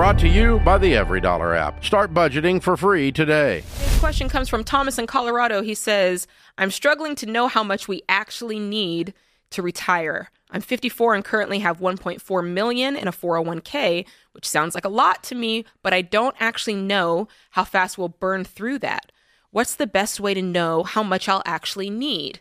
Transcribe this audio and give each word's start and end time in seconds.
brought 0.00 0.18
to 0.18 0.28
you 0.28 0.58
by 0.60 0.78
the 0.78 0.94
EveryDollar 0.94 1.54
app. 1.54 1.84
Start 1.84 2.14
budgeting 2.14 2.62
for 2.62 2.74
free 2.74 3.12
today. 3.12 3.60
This 3.60 4.00
question 4.00 4.30
comes 4.30 4.48
from 4.48 4.64
Thomas 4.64 4.96
in 4.96 5.06
Colorado. 5.06 5.60
He 5.60 5.74
says, 5.74 6.26
I'm 6.56 6.70
struggling 6.70 7.14
to 7.16 7.26
know 7.26 7.48
how 7.48 7.62
much 7.62 7.86
we 7.86 8.00
actually 8.08 8.58
need 8.58 9.12
to 9.50 9.60
retire. 9.60 10.30
I'm 10.50 10.62
54 10.62 11.16
and 11.16 11.22
currently 11.22 11.58
have 11.58 11.80
1.4 11.80 12.48
million 12.50 12.96
in 12.96 13.08
a 13.08 13.12
401k, 13.12 14.06
which 14.32 14.48
sounds 14.48 14.74
like 14.74 14.86
a 14.86 14.88
lot 14.88 15.22
to 15.24 15.34
me, 15.34 15.66
but 15.82 15.92
I 15.92 16.00
don't 16.00 16.34
actually 16.40 16.76
know 16.76 17.28
how 17.50 17.64
fast 17.64 17.98
we'll 17.98 18.08
burn 18.08 18.44
through 18.44 18.78
that. 18.78 19.12
What's 19.50 19.76
the 19.76 19.86
best 19.86 20.18
way 20.18 20.32
to 20.32 20.40
know 20.40 20.82
how 20.82 21.02
much 21.02 21.28
I'll 21.28 21.42
actually 21.44 21.90
need? 21.90 22.40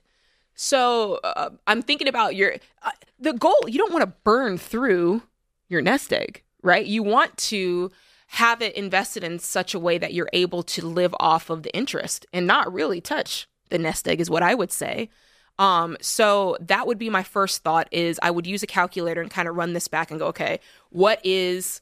So 0.56 1.16
uh, 1.26 1.50
I'm 1.68 1.82
thinking 1.82 2.08
about 2.08 2.38
your 2.38 2.56
uh, 2.84 2.92
the 3.20 3.34
goal. 3.34 3.68
You 3.68 3.80
don't 3.80 3.92
want 3.92 4.04
to 4.04 4.14
burn 4.24 4.58
through 4.58 5.24
your 5.68 5.82
nest 5.82 6.14
egg, 6.14 6.44
right? 6.62 6.86
You 6.86 7.04
want 7.04 7.36
to 7.38 7.92
have 8.28 8.62
it 8.62 8.76
invested 8.76 9.24
in 9.24 9.40
such 9.40 9.74
a 9.74 9.80
way 9.80 9.98
that 9.98 10.14
you're 10.14 10.30
able 10.34 10.62
to 10.62 10.86
live 10.86 11.16
off 11.20 11.50
of 11.50 11.64
the 11.64 11.76
interest 11.76 12.28
and 12.32 12.46
not 12.46 12.72
really 12.72 13.02
touch 13.02 13.48
the 13.70 13.80
nest 13.80 14.08
egg 14.08 14.22
is 14.22 14.30
what 14.30 14.44
I 14.44 14.54
would 14.54 14.72
say. 14.72 15.10
Um, 15.58 15.98
so 16.00 16.56
that 16.62 16.88
would 16.88 16.98
be 16.98 17.10
my 17.10 17.24
first 17.24 17.64
thought 17.64 17.88
is 17.92 18.20
I 18.22 18.32
would 18.32 18.48
use 18.48 18.64
a 18.64 18.68
calculator 18.68 19.22
and 19.22 19.32
kind 19.32 19.48
of 19.48 19.56
run 19.56 19.74
this 19.74 19.88
back 19.88 20.12
and 20.12 20.20
go, 20.20 20.28
okay, 20.28 20.60
what 20.90 21.20
is 21.24 21.82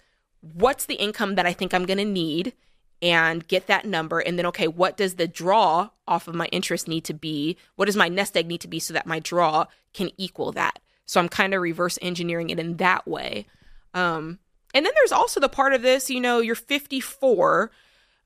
what's 0.53 0.85
the 0.85 0.95
income 0.95 1.35
that 1.35 1.45
I 1.45 1.53
think 1.53 1.73
I'm 1.73 1.85
going 1.85 1.97
to 1.97 2.05
need 2.05 2.53
and 3.01 3.47
get 3.47 3.67
that 3.67 3.85
number 3.85 4.19
and 4.19 4.39
then 4.39 4.45
okay, 4.47 4.67
what 4.67 4.97
does 4.97 5.15
the 5.15 5.27
draw 5.27 5.89
off 6.07 6.27
of 6.27 6.35
my 6.35 6.45
interest 6.47 6.87
need 6.87 7.03
to 7.05 7.13
be? 7.13 7.57
What 7.75 7.85
does 7.85 7.95
my 7.95 8.09
nest 8.09 8.35
egg 8.37 8.47
need 8.47 8.61
to 8.61 8.67
be 8.67 8.79
so 8.79 8.93
that 8.93 9.05
my 9.05 9.19
draw 9.19 9.65
can 9.93 10.09
equal 10.17 10.51
that? 10.53 10.79
So 11.05 11.19
I'm 11.19 11.29
kind 11.29 11.53
of 11.53 11.61
reverse 11.61 11.99
engineering 12.01 12.49
it 12.49 12.59
in 12.59 12.77
that 12.77 13.07
way. 13.07 13.45
Um, 13.93 14.39
and 14.73 14.85
then 14.85 14.93
there's 14.95 15.11
also 15.11 15.39
the 15.39 15.49
part 15.49 15.73
of 15.73 15.81
this, 15.81 16.09
you 16.09 16.19
know, 16.19 16.39
you're 16.39 16.55
54. 16.55 17.71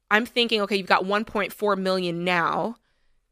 I'm 0.09 0.25
thinking, 0.25 0.61
okay, 0.61 0.75
you've 0.75 0.87
got 0.87 1.05
1.4 1.05 1.77
million 1.77 2.23
now. 2.23 2.75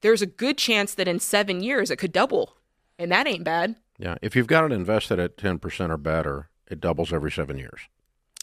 There's 0.02 0.22
a 0.22 0.28
good 0.28 0.58
chance 0.58 0.94
that 0.96 1.08
in 1.08 1.20
seven 1.20 1.62
years 1.62 1.92
it 1.92 1.98
could 1.98 2.14
double, 2.14 2.56
and 2.98 3.12
that 3.12 3.28
ain't 3.28 3.44
bad. 3.44 3.76
Yeah, 3.98 4.16
if 4.22 4.36
you've 4.36 4.48
got 4.48 4.64
it 4.64 4.72
invested 4.72 5.20
at 5.20 5.36
10% 5.36 5.90
or 5.90 5.98
better, 5.98 6.50
it 6.68 6.80
doubles 6.80 7.12
every 7.12 7.32
seven 7.32 7.58
years. 7.58 7.82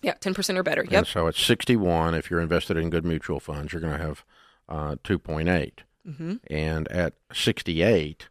Yeah, 0.02 0.14
10% 0.14 0.58
or 0.58 0.62
better. 0.62 0.84
Yep. 0.84 0.92
And 0.92 1.06
so 1.06 1.26
at 1.28 1.34
61, 1.34 2.14
if 2.14 2.30
you're 2.30 2.41
invested 2.41 2.76
in 2.76 2.91
good 2.91 3.06
mutual 3.06 3.41
funds, 3.41 3.72
you're 3.72 3.80
going 3.80 3.96
to 3.96 4.04
have 4.04 4.24
uh, 4.69 4.96
2.8. 5.02 5.72
Mm-hmm. 6.06 6.34
And 6.48 6.88
at 6.88 7.14
68, 7.32 8.28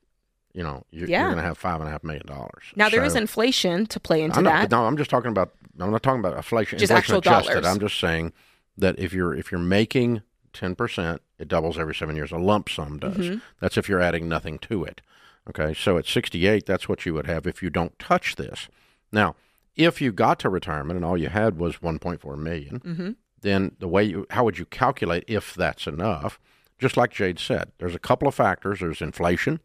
you 0.55 0.63
know, 0.63 0.83
you're, 0.89 1.07
Yeah. 1.09 1.19
you're 1.19 1.27
going 1.31 1.37
to 1.37 1.43
have 1.43 1.57
five 1.57 1.79
and 1.81 1.87
a 1.87 1.91
half 1.91 2.03
million 2.03 2.25
dollars. 2.25 2.63
Now 2.75 2.89
there 2.89 3.01
So- 3.01 3.07
is 3.07 3.15
inflation 3.15 3.85
to 3.87 3.99
play 3.99 4.21
into 4.23 4.41
know, 4.41 4.49
that. 4.49 4.71
no, 4.71 4.85
I'm 4.85 4.97
just 4.97 5.09
talking 5.09 5.29
about. 5.31 5.51
I'm 5.79 5.91
not 5.91 6.01
talking 6.01 6.21
about 6.21 6.37
inflation. 6.37 6.79
Just 6.79 6.91
inflation 6.91 7.17
actual 7.17 7.31
adjusted. 7.33 7.61
dollars. 7.61 7.67
I'm 7.67 7.79
just 7.79 7.99
saying 7.99 8.31
that 8.77 8.97
if 8.97 9.13
you're 9.13 9.35
if 9.35 9.51
you're 9.51 9.59
making 9.59 10.21
ten 10.53 10.73
percent, 10.75 11.21
it 11.37 11.47
doubles 11.49 11.77
every 11.77 11.93
seven 11.93 12.15
years. 12.15 12.31
A 12.31 12.37
lump 12.37 12.69
sum 12.69 12.97
does. 12.99 13.17
Mm-hmm. 13.17 13.37
That's 13.59 13.77
if 13.77 13.89
you're 13.89 13.99
adding 14.01 14.29
nothing 14.29 14.57
to 14.59 14.83
it. 14.85 15.01
Okay, 15.47 15.75
so 15.75 15.97
at 15.99 16.07
68, 16.07 16.65
that's 16.65 16.89
what 16.89 17.05
you 17.05 17.13
would 17.13 17.27
have 17.27 17.45
if 17.45 17.61
you 17.61 17.69
don't 17.69 17.99
touch 17.99 18.35
this. 18.35 18.67
Now, 19.11 19.35
if 19.75 20.01
you 20.01 20.11
got 20.11 20.39
to 20.39 20.49
retirement 20.49 20.95
and 20.97 21.05
all 21.05 21.15
you 21.19 21.29
had 21.29 21.59
was 21.59 21.75
1.4 21.83 22.35
million, 22.35 22.79
Mm-hmm. 22.79 23.11
then 23.41 23.75
the 23.77 23.87
way 23.87 24.03
you 24.05 24.25
how 24.31 24.43
would 24.45 24.57
you 24.57 24.65
calculate 24.65 25.23
if 25.27 25.53
that's 25.53 25.85
enough? 25.85 26.39
Just 26.79 26.97
like 26.97 27.11
Jade 27.11 27.37
said, 27.39 27.71
there's 27.77 27.93
a 27.93 27.99
couple 27.99 28.27
of 28.27 28.33
factors. 28.33 28.79
There's 28.79 29.01
inflation 29.01 29.59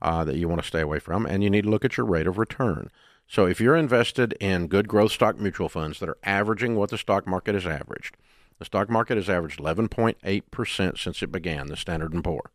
uh, 0.00 0.24
that 0.24 0.36
you 0.36 0.48
want 0.48 0.60
to 0.60 0.66
stay 0.66 0.80
away 0.80 0.98
from, 0.98 1.26
and 1.26 1.42
you 1.42 1.50
need 1.50 1.64
to 1.64 1.70
look 1.70 1.84
at 1.84 1.96
your 1.96 2.06
rate 2.06 2.26
of 2.26 2.38
return. 2.38 2.90
So 3.26 3.46
if 3.46 3.60
you're 3.60 3.76
invested 3.76 4.34
in 4.40 4.68
good 4.68 4.88
growth 4.88 5.12
stock 5.12 5.38
mutual 5.38 5.68
funds 5.68 6.00
that 6.00 6.08
are 6.08 6.18
averaging 6.22 6.76
what 6.76 6.90
the 6.90 6.98
stock 6.98 7.26
market 7.26 7.54
has 7.54 7.66
averaged, 7.66 8.16
the 8.58 8.64
stock 8.64 8.88
market 8.88 9.16
has 9.16 9.28
averaged 9.28 9.60
11.8% 9.60 10.98
since 10.98 11.22
it 11.22 11.30
began, 11.30 11.66
the 11.66 11.76
Standard 11.76 12.12
and 12.12 12.24
Poor. 12.24 12.50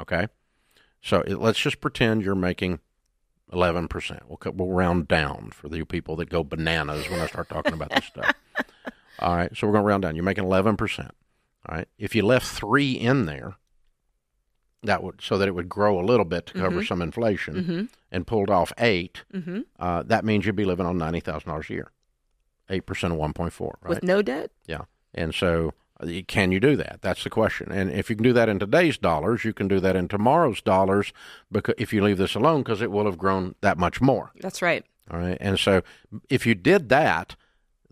Okay, 0.00 0.28
so 1.02 1.20
it, 1.20 1.38
let's 1.38 1.60
just 1.60 1.80
pretend 1.80 2.22
you're 2.22 2.34
making 2.34 2.80
11%. 3.52 4.20
We'll 4.26 4.52
we'll 4.54 4.74
round 4.74 5.06
down 5.06 5.50
for 5.52 5.68
the 5.68 5.84
people 5.84 6.16
that 6.16 6.30
go 6.30 6.42
bananas 6.42 7.08
when 7.08 7.20
I 7.20 7.26
start 7.26 7.48
talking 7.48 7.74
about 7.74 7.90
this 7.90 8.06
stuff. 8.06 8.34
All 9.20 9.36
right, 9.36 9.56
so 9.56 9.66
we're 9.66 9.74
going 9.74 9.84
to 9.84 9.88
round 9.88 10.02
down. 10.02 10.16
You're 10.16 10.24
making 10.24 10.44
11%. 10.44 11.10
All 11.66 11.76
right, 11.76 11.88
if 11.98 12.14
you 12.14 12.24
left 12.24 12.46
three 12.46 12.92
in 12.92 13.26
there, 13.26 13.56
that 14.84 15.02
would 15.02 15.20
so 15.20 15.36
that 15.38 15.48
it 15.48 15.54
would 15.54 15.68
grow 15.68 15.98
a 16.00 16.04
little 16.04 16.24
bit 16.24 16.46
to 16.46 16.52
cover 16.54 16.84
some 16.84 17.02
inflation, 17.02 17.54
Mm-hmm. 17.54 17.82
and 18.12 18.26
pulled 18.26 18.50
off 18.50 18.72
8 18.78 19.22
Mm-hmm. 19.34 19.60
uh, 19.78 20.02
that 20.04 20.24
means 20.24 20.46
you'd 20.46 20.56
be 20.56 20.64
living 20.64 20.86
on 20.86 20.96
ninety 20.98 21.20
thousand 21.20 21.48
dollars 21.48 21.68
a 21.70 21.72
year, 21.72 21.90
eight 22.70 22.86
percent 22.86 23.12
of 23.12 23.18
one 23.18 23.32
point 23.32 23.52
four, 23.52 23.78
right? 23.82 23.88
With 23.90 24.02
no 24.02 24.22
debt? 24.22 24.50
yeah, 24.66 24.82
and 25.14 25.34
so 25.34 25.72
uh, 26.00 26.06
can 26.26 26.50
you 26.52 26.60
do 26.60 26.76
that? 26.76 26.98
That's 27.02 27.22
the 27.24 27.30
question. 27.30 27.70
And 27.72 27.90
if 27.92 28.10
you 28.10 28.16
can 28.16 28.24
do 28.24 28.32
that 28.32 28.48
in 28.48 28.58
today's 28.58 28.98
dollars, 28.98 29.44
you 29.44 29.52
can 29.52 29.68
do 29.68 29.78
that 29.80 29.94
in 29.96 30.08
tomorrow's 30.08 30.60
dollars, 30.60 31.12
because 31.52 31.74
if 31.78 31.92
you 31.92 32.02
leave 32.02 32.18
this 32.18 32.34
alone, 32.34 32.62
because 32.62 32.82
it 32.82 32.90
will 32.90 33.04
have 33.04 33.16
grown 33.18 33.54
that 33.60 33.78
much 33.78 34.00
more. 34.00 34.32
That's 34.40 34.60
right. 34.62 34.84
All 35.10 35.18
right, 35.20 35.38
and 35.40 35.58
so 35.58 35.82
if 36.30 36.46
you 36.46 36.54
did 36.54 36.88
that, 36.88 37.36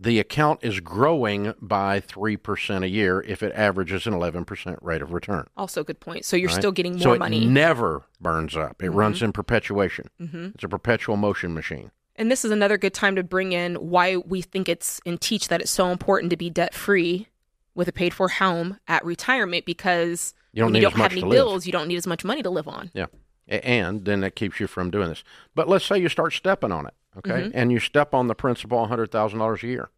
the 0.03 0.19
account 0.19 0.61
is 0.63 0.81
growing 0.81 1.55
by 1.61 2.01
three 2.01 2.37
percent 2.37 2.85
a 2.85 2.89
year 2.89 3.21
if 3.27 3.43
it 3.43 3.53
averages 3.55 4.07
an 4.07 4.15
eleven 4.15 4.45
percent 4.45 4.79
rate 4.83 5.03
of 5.03 5.13
return. 5.13 5.47
Also, 5.57 5.85
good 5.85 6.01
point. 6.01 6.25
So 6.25 6.37
you're 6.37 6.49
right? 6.49 6.59
still 6.59 6.73
getting 6.73 6.95
more 6.95 7.03
so 7.03 7.13
it 7.13 7.19
money. 7.19 7.45
never 7.45 8.03
burns 8.21 8.57
up. 8.57 8.83
It 8.83 8.91
runs 8.91 9.23
in 9.23 9.33
perpetuation. 9.33 10.09
mm-hmm. 10.21 10.47
It's 10.55 10.65
a 10.65 10.69
perpetual 10.69 11.17
motion 11.17 11.55
machine. 11.55 11.91
And 12.17 12.31
this 12.31 12.45
is 12.45 12.51
another 12.51 12.77
good 12.77 12.93
time 12.93 13.17
to 13.17 13.23
bring 13.23 13.53
in 13.53 13.77
why 13.77 14.17
we 14.17 14.43
think 14.43 14.69
it's 14.69 15.01
and 15.07 15.21
teach 15.21 15.49
that 15.49 15.61
it's 15.61 15.71
so 15.71 15.91
important 15.91 16.31
to 16.31 16.37
be 16.37 16.51
debt 16.51 16.75
free 16.75 17.29
with 17.75 17.89
a 17.89 17.93
paid 17.93 18.13
for 18.13 18.29
home 18.29 18.79
at 18.87 19.03
retirement 19.05 19.65
because 19.65 20.35
You 20.53 20.63
don't 20.63 20.73
need 20.73 20.81
you 20.81 20.83
don't 20.83 20.93
have 20.93 20.99
much 20.99 21.13
any 21.13 21.31
bills, 21.31 21.65
you 21.65 21.73
don't 21.73 21.89
need 21.89 21.97
as 21.97 22.07
much 22.07 22.23
money 22.25 22.43
to 22.43 22.51
live 22.51 22.69
on. 22.69 22.91
Yeah. 22.93 23.07
And 23.49 24.05
then 24.05 24.21
that 24.21 24.37
keeps 24.37 24.61
you 24.61 24.67
from 24.67 24.91
doing 24.91 25.09
this. 25.09 25.25
But 25.55 25.69
let's 25.69 25.85
say 25.85 25.99
you 25.99 26.09
start 26.09 26.33
stepping 26.33 26.71
on 26.71 26.87
it, 26.87 26.95
okay? 27.19 27.43
Mm-hmm. 27.43 27.51
And 27.59 27.73
you 27.73 27.79
step 27.79 28.15
on 28.15 28.27
the 28.29 28.35
principal 28.35 28.87
$100,000 28.87 29.63
a 29.63 29.67
year. 29.67 29.91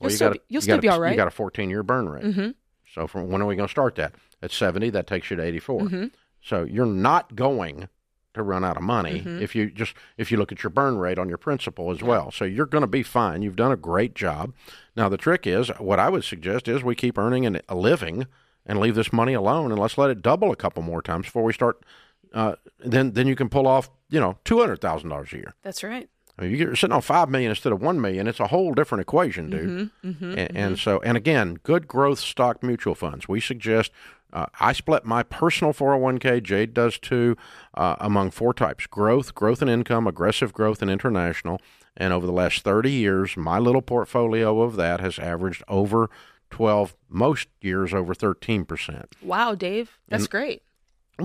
You'll 0.00 0.10
you 0.10 0.16
still 0.16 0.28
got 0.28 0.32
be- 0.34 0.40
you'll 0.48 0.56
you 0.58 0.60
still 0.62 0.76
got 0.76 0.82
be 0.82 0.88
a, 0.88 0.92
all 0.92 1.00
right. 1.00 1.10
You 1.10 1.16
got 1.16 1.28
a 1.28 1.32
14 1.32 1.70
year 1.70 1.82
burn 1.82 2.08
rate. 2.08 2.24
Mm-hmm. 2.24 2.50
So 2.94 3.06
from 3.06 3.28
when 3.30 3.42
are 3.42 3.46
we 3.46 3.56
going 3.56 3.66
to 3.68 3.70
start 3.70 3.94
that? 3.96 4.14
At 4.42 4.50
70, 4.50 4.90
that 4.90 5.06
takes 5.06 5.30
you 5.30 5.36
to 5.36 5.42
84. 5.42 5.80
Mm-hmm. 5.82 6.04
So 6.42 6.64
you're 6.64 6.86
not 6.86 7.36
going 7.36 7.88
to 8.32 8.42
run 8.42 8.64
out 8.64 8.76
of 8.76 8.82
money 8.84 9.20
Mhm. 9.22 9.42
if 9.42 9.54
you 9.56 9.68
just 9.70 9.92
if 10.16 10.30
you 10.30 10.38
look 10.38 10.52
at 10.52 10.62
your 10.62 10.70
burn 10.70 10.98
rate 10.98 11.18
on 11.18 11.28
your 11.28 11.36
principal 11.36 11.90
as 11.90 12.00
well. 12.00 12.30
So 12.30 12.44
you're 12.44 12.64
going 12.64 12.82
to 12.82 12.86
be 12.88 13.02
fine. 13.02 13.42
You've 13.42 13.56
done 13.56 13.72
a 13.72 13.76
great 13.76 14.14
job. 14.14 14.54
Now 14.96 15.08
the 15.08 15.16
trick 15.16 15.46
is 15.48 15.68
what 15.78 15.98
I 15.98 16.08
would 16.08 16.22
suggest 16.24 16.68
is 16.68 16.84
we 16.84 16.94
keep 16.94 17.18
earning 17.18 17.44
an, 17.44 17.60
a 17.68 17.74
living 17.74 18.26
and 18.64 18.78
leave 18.78 18.94
this 18.94 19.12
money 19.12 19.32
alone 19.34 19.72
and 19.72 19.80
let's 19.80 19.98
let 19.98 20.10
it 20.10 20.22
double 20.22 20.52
a 20.52 20.56
couple 20.56 20.82
more 20.82 21.02
times 21.02 21.26
before 21.26 21.42
we 21.42 21.52
start. 21.52 21.82
Uh, 22.32 22.54
then 22.78 23.12
then 23.12 23.26
you 23.26 23.36
can 23.36 23.48
pull 23.48 23.66
off 23.66 23.90
you 24.08 24.20
know 24.20 24.38
two 24.44 24.60
hundred 24.60 24.80
thousand 24.80 25.08
dollars 25.10 25.32
a 25.32 25.36
year. 25.36 25.54
That's 25.62 25.82
right. 25.82 26.08
I 26.38 26.44
mean, 26.44 26.56
you're 26.56 26.76
sitting 26.76 26.94
on 26.94 27.02
five 27.02 27.28
million 27.28 27.50
instead 27.50 27.72
of 27.72 27.82
one 27.82 28.00
million. 28.00 28.26
It's 28.26 28.40
a 28.40 28.46
whole 28.46 28.72
different 28.72 29.02
equation, 29.02 29.50
dude. 29.50 29.68
Mm-hmm. 29.68 30.10
Mm-hmm. 30.10 30.38
And, 30.38 30.56
and 30.56 30.78
so, 30.78 30.98
and 31.00 31.16
again, 31.16 31.58
good 31.62 31.86
growth 31.86 32.18
stock 32.18 32.62
mutual 32.62 32.94
funds. 32.94 33.28
We 33.28 33.40
suggest. 33.40 33.92
Uh, 34.32 34.46
I 34.60 34.72
split 34.72 35.04
my 35.04 35.24
personal 35.24 35.72
401k. 35.72 36.40
Jade 36.44 36.72
does 36.72 36.98
too. 36.98 37.36
Uh, 37.74 37.96
among 37.98 38.30
four 38.30 38.54
types: 38.54 38.86
growth, 38.86 39.34
growth 39.34 39.60
and 39.60 39.70
income, 39.70 40.06
aggressive 40.06 40.52
growth, 40.52 40.82
and 40.82 40.90
international. 40.90 41.60
And 41.96 42.12
over 42.12 42.26
the 42.26 42.32
last 42.32 42.62
30 42.62 42.90
years, 42.90 43.36
my 43.36 43.58
little 43.58 43.82
portfolio 43.82 44.60
of 44.62 44.76
that 44.76 45.00
has 45.00 45.18
averaged 45.18 45.64
over 45.66 46.08
12. 46.50 46.94
Most 47.08 47.48
years 47.60 47.92
over 47.92 48.14
13 48.14 48.64
percent. 48.64 49.14
Wow, 49.20 49.56
Dave, 49.56 49.98
that's 50.08 50.28
great. 50.28 50.62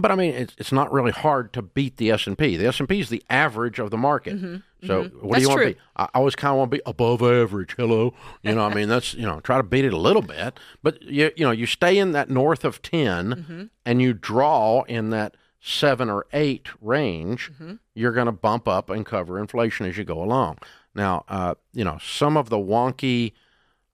But 0.01 0.11
I 0.11 0.16
mean, 0.16 0.33
it's, 0.33 0.56
it's 0.57 0.72
not 0.72 0.91
really 0.91 1.11
hard 1.11 1.53
to 1.53 1.61
beat 1.61 1.97
the 1.97 2.11
S 2.11 2.28
and 2.28 2.38
P. 2.38 2.57
The 2.57 2.67
S 2.67 2.79
and 2.79 2.88
P 2.89 3.00
is 3.00 3.09
the 3.09 3.23
average 3.29 3.79
of 3.79 3.91
the 3.91 3.97
market. 3.97 4.39
So 4.85 5.03
what 5.03 5.11
Mm-hmm. 5.11 5.29
That's 5.31 5.35
do 5.38 5.41
you 5.41 5.47
want 5.50 5.57
true. 5.59 5.67
to 5.69 5.73
be? 5.73 5.79
I 5.95 6.03
I 6.03 6.09
always 6.16 6.35
kind 6.35 6.51
of 6.51 6.57
want 6.59 6.72
to 6.72 6.78
be 6.78 6.81
above 6.85 7.22
average. 7.22 7.73
Hello, 7.78 8.14
you 8.43 8.53
know. 8.55 8.66
I 8.66 8.73
mean, 8.73 8.87
that's 8.90 9.14
you 9.14 9.23
know, 9.25 9.40
try 9.40 9.58
to 9.58 9.64
beat 9.64 9.85
it 9.85 9.93
a 9.93 9.97
little 9.97 10.22
bit. 10.22 10.59
But 10.84 11.02
you 11.02 11.31
you 11.35 11.46
know, 11.46 11.52
you 11.52 11.66
stay 11.66 11.97
in 11.97 12.11
that 12.14 12.29
north 12.29 12.64
of 12.66 12.81
10 12.81 13.29
Mm-hmm. 13.34 13.64
and 13.85 14.02
you 14.02 14.14
draw 14.14 14.84
in 14.84 15.09
that 15.11 15.35
seven 15.59 16.09
or 16.09 16.25
eight 16.34 16.67
range. 16.81 17.52
Mm-hmm. 17.53 17.73
You're 17.96 18.11
going 18.11 18.28
to 18.28 18.31
bump 18.31 18.67
up 18.67 18.90
and 18.90 19.05
cover 19.05 19.40
inflation 19.40 19.85
as 19.87 19.97
you 19.97 20.03
go 20.03 20.22
along. 20.22 20.59
Now, 20.93 21.25
uh, 21.28 21.55
you 21.73 21.84
know, 21.84 21.97
some 22.02 22.37
of 22.37 22.49
the 22.49 22.58
wonky. 22.58 23.31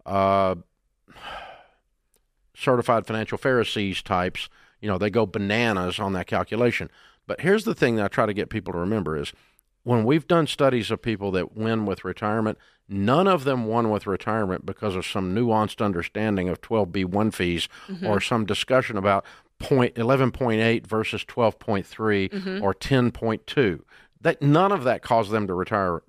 Uh, 0.06 0.56
certified 2.56 3.06
financial 3.08 3.38
Pharisees 3.38 4.02
types, 4.02 4.50
you 4.82 4.88
know, 4.88 4.98
they 4.98 5.10
go 5.10 5.26
bananas 5.26 6.00
on 6.00 6.14
that 6.14 6.28
calculation. 6.28 6.90
But 7.28 7.42
here's 7.42 7.64
the 7.64 7.76
thing 7.76 7.96
that 7.96 8.06
I 8.06 8.08
try 8.08 8.26
to 8.26 8.34
get 8.34 8.50
people 8.50 8.74
to 8.74 8.80
remember 8.80 9.18
is 9.18 9.32
when 9.84 10.04
we've 10.04 10.28
done 10.28 10.48
studies 10.48 10.92
of 10.92 11.02
people 11.02 11.32
that 11.32 11.56
win 11.56 11.86
with 11.86 12.04
retirement, 12.04 12.58
none 12.88 13.28
of 13.28 13.44
them 13.44 13.66
won 13.66 13.90
with 13.90 14.06
retirement 14.06 14.66
because 14.66 14.96
of 14.96 15.06
some 15.06 15.34
nuanced 15.34 15.84
understanding 15.84 16.50
of 16.50 16.62
12B1 16.62 17.34
fees 17.34 17.70
mm-hmm. 17.88 18.06
or 18.06 18.20
some 18.20 18.46
discussion 18.46 18.98
about 18.98 19.26
point 19.60 19.96
11.8 19.96 20.86
versus 20.86 21.24
12.3 21.26 21.86
mm-hmm. 22.30 22.64
or 22.64 22.74
10.2. 22.74 23.82
That 24.20 24.42
none 24.42 24.72
of 24.72 24.84
that 24.84 25.02
caused 25.02 25.32
them 25.32 25.48
to 25.48 25.54
retire 25.54 26.02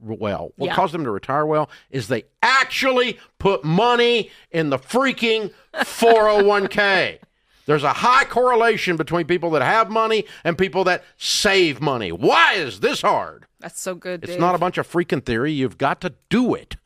well, 0.00 0.52
what 0.56 0.66
Yeah. 0.66 0.74
caused 0.74 0.92
them 0.92 1.04
to 1.04 1.10
retire 1.10 1.46
well, 1.46 1.70
is 1.90 2.08
they 2.08 2.24
actually 2.42 3.18
put 3.38 3.64
money 3.64 4.30
in 4.50 4.70
the 4.70 4.78
freaking 4.78 5.52
401k. 5.74 7.18
There's 7.66 7.82
a 7.82 7.92
high 7.92 8.24
correlation 8.24 8.96
between 8.96 9.26
people 9.26 9.50
that 9.50 9.62
have 9.62 9.90
money 9.90 10.26
and 10.44 10.58
people 10.58 10.84
that 10.84 11.04
save 11.16 11.80
money. 11.80 12.12
Why 12.12 12.54
is 12.54 12.80
this 12.80 13.02
hard? 13.02 13.46
That's 13.60 13.80
so 13.80 13.94
good. 13.94 14.22
It's 14.22 14.32
Dave. 14.32 14.40
not 14.40 14.54
a 14.54 14.58
bunch 14.58 14.78
of 14.78 14.90
freaking 14.90 15.24
theory. 15.24 15.52
You've 15.52 15.78
got 15.78 16.00
to 16.02 16.14
do 16.28 16.54
it. 16.54 16.76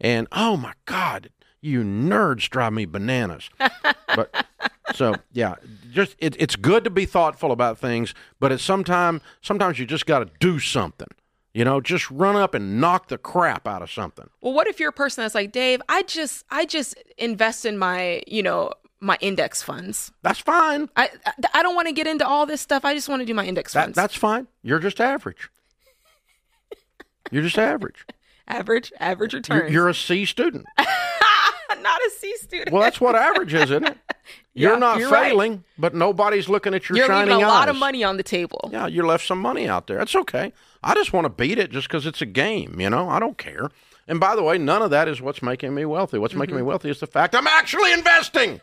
And 0.00 0.28
oh 0.30 0.56
my 0.56 0.74
God, 0.86 1.30
you 1.60 1.82
nerds 1.82 2.48
drive 2.48 2.72
me 2.72 2.84
bananas. 2.86 3.50
but 4.14 4.46
so 4.94 5.16
yeah, 5.32 5.56
just 5.90 6.14
it, 6.18 6.36
it's 6.38 6.56
good 6.56 6.84
to 6.84 6.90
be 6.90 7.04
thoughtful 7.04 7.50
about 7.50 7.78
things, 7.78 8.14
but 8.38 8.52
it's 8.52 8.62
sometime 8.62 9.20
sometimes 9.42 9.78
you 9.78 9.86
just 9.86 10.06
got 10.06 10.20
to 10.20 10.30
do 10.38 10.58
something. 10.58 11.08
You 11.54 11.64
know, 11.64 11.80
just 11.80 12.08
run 12.10 12.36
up 12.36 12.54
and 12.54 12.80
knock 12.80 13.08
the 13.08 13.18
crap 13.18 13.66
out 13.66 13.82
of 13.82 13.90
something. 13.90 14.28
Well, 14.40 14.52
what 14.52 14.68
if 14.68 14.78
you're 14.78 14.90
a 14.90 14.92
person 14.92 15.24
that's 15.24 15.34
like, 15.34 15.50
Dave, 15.50 15.82
I 15.88 16.02
just 16.02 16.44
I 16.50 16.64
just 16.66 16.94
invest 17.16 17.66
in 17.66 17.78
my, 17.78 18.22
you 18.28 18.42
know, 18.42 18.72
my 19.00 19.16
index 19.20 19.62
funds. 19.62 20.10
That's 20.22 20.38
fine. 20.40 20.88
I 20.96 21.10
I, 21.26 21.32
I 21.54 21.62
don't 21.62 21.74
want 21.74 21.88
to 21.88 21.92
get 21.94 22.06
into 22.06 22.26
all 22.26 22.46
this 22.46 22.60
stuff. 22.60 22.84
I 22.84 22.94
just 22.94 23.08
want 23.08 23.20
to 23.20 23.26
do 23.26 23.34
my 23.34 23.44
index 23.46 23.72
That, 23.72 23.82
funds. 23.84 23.96
that's 23.96 24.14
fine. 24.16 24.46
You're 24.62 24.78
just 24.80 25.00
average. 25.00 25.48
You're 27.30 27.42
just 27.42 27.58
average. 27.58 28.06
average 28.46 28.92
average 28.98 29.48
You're, 29.48 29.68
you're 29.68 29.88
a 29.88 29.94
C 29.94 30.24
student. 30.24 30.66
not 30.78 32.00
a 32.00 32.10
C 32.18 32.34
student. 32.38 32.72
Well, 32.72 32.82
that's 32.82 33.00
what 33.00 33.14
average 33.14 33.52
is, 33.54 33.64
isn't 33.64 33.84
it? 33.86 33.98
You're 34.54 34.72
Yeah, 34.72 34.78
not 34.78 34.98
you're 34.98 35.10
right. 35.10 35.28
failing, 35.28 35.62
but 35.78 35.94
nobody's 35.94 36.48
looking 36.48 36.74
at 36.74 36.88
your 36.88 36.98
you're 36.98 37.06
shining 37.06 37.28
leaving 37.28 37.44
a 37.44 37.46
eyes. 37.46 37.52
lot 37.52 37.68
of 37.68 37.76
money 37.76 38.02
on 38.02 38.16
the 38.16 38.22
table. 38.24 38.68
Yeah, 38.72 38.86
you 38.88 39.06
left 39.06 39.24
some 39.26 39.40
money 39.40 39.68
out 39.68 39.86
there. 39.86 39.98
That's 39.98 40.16
okay. 40.16 40.52
I 40.82 40.94
just 40.94 41.12
want 41.12 41.26
to 41.26 41.28
beat 41.30 41.58
it 41.58 41.70
just 41.70 41.86
because 41.86 42.06
it's 42.06 42.20
a 42.20 42.26
game, 42.26 42.80
you 42.80 42.90
know? 42.90 43.08
I 43.08 43.20
don't 43.20 43.38
care. 43.38 43.70
And 44.08 44.18
by 44.18 44.34
the 44.34 44.42
way, 44.42 44.58
none 44.58 44.80
of 44.82 44.90
that 44.90 45.06
is 45.06 45.20
what's 45.20 45.42
making 45.42 45.74
me 45.74 45.84
wealthy. 45.84 46.18
What's 46.18 46.34
making 46.34 46.54
me 46.56 46.60
Mm-hmm. 46.60 46.68
wealthy 46.68 46.90
is 46.90 46.98
the 46.98 47.06
fact 47.06 47.34
I'm 47.34 47.46
actually 47.46 47.92
investing. 47.92 48.60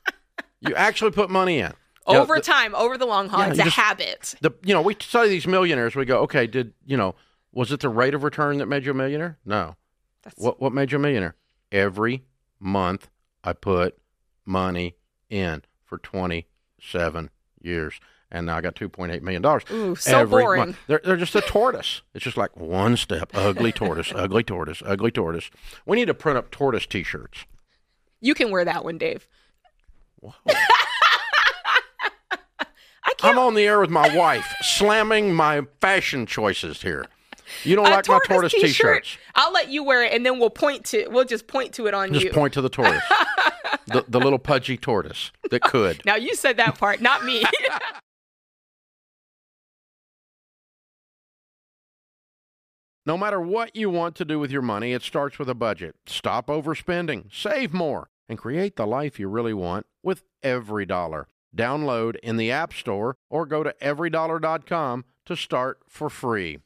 you 0.60 0.74
actually 0.74 1.10
put 1.10 1.28
money 1.28 1.58
in. 1.58 1.72
Yeah, 2.08 2.20
Over 2.20 2.36
the- 2.36 2.40
time, 2.42 2.74
over 2.74 2.96
the 2.96 3.04
long 3.06 3.28
haul, 3.28 3.40
Yeah, 3.40 3.50
it's 3.50 3.58
a 3.58 3.64
just- 3.64 3.76
habit. 3.76 4.34
the 4.40 4.52
you 4.64 4.72
know 4.72 4.80
we 4.82 4.96
study 5.00 5.28
these 5.28 5.46
millionaires. 5.46 5.96
We 5.96 6.04
go, 6.04 6.20
okay, 6.20 6.46
did 6.46 6.72
you 6.86 6.96
know 6.96 7.14
was 7.52 7.72
it 7.72 7.80
the 7.80 7.88
rate 7.88 8.14
of 8.14 8.22
return 8.22 8.58
that 8.58 8.66
made 8.66 8.84
you 8.84 8.92
a 8.92 8.94
millionaire? 8.94 9.38
No. 9.44 9.76
That's 10.22 10.38
What 10.38 10.60
what 10.60 10.72
made 10.72 10.92
you 10.92 10.98
a 10.98 11.00
millionaire? 11.00 11.34
Every 11.72 12.24
month 12.60 13.08
I 13.42 13.52
put 13.54 13.98
money 14.44 14.94
in 15.28 15.62
for 15.84 15.98
twenty 15.98 16.46
seven 16.80 17.30
years, 17.60 17.98
and 18.30 18.46
now 18.46 18.56
I 18.56 18.60
got 18.60 18.74
two 18.74 18.88
point 18.88 19.12
eight 19.12 19.22
million 19.22 19.42
dollars. 19.42 19.62
Ooh, 19.70 19.94
so 19.96 20.18
every 20.18 20.42
boring. 20.42 20.60
month. 20.60 20.78
They're 20.86 21.00
they're 21.04 21.16
just 21.16 21.34
a 21.34 21.40
tortoise. 21.40 22.02
It's 22.14 22.24
just 22.24 22.36
like 22.36 22.56
one 22.56 22.96
step, 22.96 23.30
ugly 23.34 23.72
tortoise, 23.72 24.12
ugly 24.14 24.42
tortoise, 24.42 24.82
ugly 24.84 25.10
tortoise. 25.10 25.50
We 25.84 25.96
need 25.96 26.06
to 26.06 26.14
print 26.14 26.38
up 26.38 26.50
tortoise 26.50 26.86
T-shirts. 26.86 27.44
You 28.20 28.34
can 28.34 28.50
wear 28.50 28.64
that 28.64 28.84
one, 28.84 28.98
Dave. 28.98 29.28
Wow. 30.20 30.34
I 33.08 33.12
can't. 33.18 33.36
I'm 33.36 33.38
on 33.38 33.54
the 33.54 33.62
air 33.62 33.78
with 33.78 33.90
my 33.90 34.14
wife, 34.16 34.52
slamming 34.62 35.32
my 35.32 35.62
fashion 35.80 36.26
choices 36.26 36.82
here. 36.82 37.06
You 37.62 37.76
don't 37.76 37.86
a 37.86 37.90
like 37.90 38.08
my 38.08 38.18
tortoise 38.26 38.50
tortoise 38.50 38.52
t-shirt. 38.52 39.04
T-shirts? 39.04 39.18
I'll 39.36 39.52
let 39.52 39.68
you 39.68 39.84
wear 39.84 40.02
it, 40.04 40.12
and 40.12 40.26
then 40.26 40.40
we'll 40.40 40.50
point 40.50 40.84
to. 40.86 41.06
We'll 41.08 41.24
just 41.24 41.46
point 41.46 41.72
to 41.74 41.86
it 41.86 41.94
on 41.94 42.08
you. 42.08 42.14
Just 42.14 42.24
you. 42.26 42.32
point 42.32 42.54
to 42.54 42.60
the 42.60 42.68
tortoise, 42.68 43.02
the, 43.86 44.04
the 44.08 44.18
little 44.18 44.38
pudgy 44.38 44.76
tortoise 44.76 45.30
that 45.50 45.62
could. 45.62 46.02
Now 46.04 46.16
you 46.16 46.34
said 46.34 46.56
that 46.56 46.78
part, 46.78 47.00
not 47.00 47.24
me. 47.24 47.44
No 53.06 53.16
matter 53.16 53.40
what 53.40 53.76
you 53.76 53.88
want 53.88 54.16
to 54.16 54.24
do 54.24 54.40
with 54.40 54.50
your 54.50 54.62
money, 54.62 54.92
it 54.92 55.00
starts 55.00 55.38
with 55.38 55.48
a 55.48 55.54
budget. 55.54 55.94
Stop 56.06 56.48
overspending, 56.48 57.32
save 57.32 57.72
more, 57.72 58.08
and 58.28 58.36
create 58.36 58.74
the 58.74 58.84
life 58.84 59.20
you 59.20 59.28
really 59.28 59.54
want 59.54 59.86
with 60.02 60.24
every 60.42 60.84
dollar. 60.84 61.28
Download 61.56 62.16
in 62.16 62.36
the 62.36 62.50
App 62.50 62.72
Store 62.72 63.16
or 63.30 63.46
go 63.46 63.62
to 63.62 63.72
everydollar.com 63.80 65.04
to 65.24 65.36
start 65.36 65.78
for 65.88 66.10
free. 66.10 66.58